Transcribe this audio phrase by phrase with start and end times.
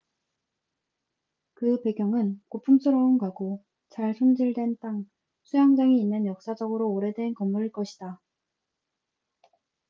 [1.53, 5.05] 그 배경은 고풍스러운 가구 잘 손질된 땅
[5.43, 8.19] 수영장이 있는 역사적으로 오래된 건물일 것이다